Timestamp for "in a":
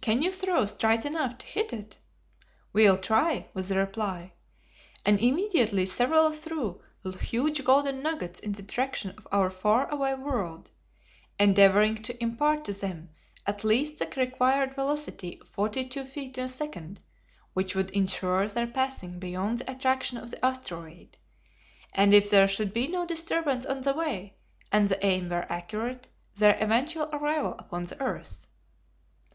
16.38-16.48